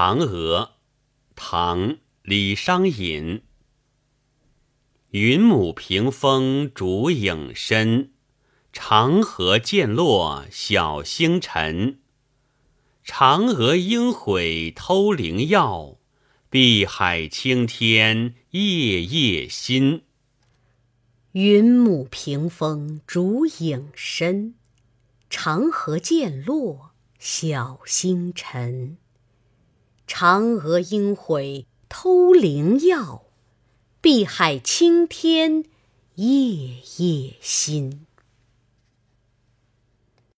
[0.00, 0.74] 嫦娥，
[1.34, 1.88] 唐·
[2.22, 3.42] 李商隐。
[5.10, 8.12] 云母屏风烛影深，
[8.72, 11.98] 长河渐落晓星沉。
[13.04, 15.98] 嫦娥应悔偷灵药，
[16.48, 20.04] 碧海青天夜夜心。
[21.32, 24.54] 云母屏风烛影深，
[25.28, 28.96] 长河渐落晓星沉。
[30.08, 33.24] 嫦娥应悔偷灵药，
[34.00, 35.64] 碧海青天
[36.14, 38.07] 夜夜心。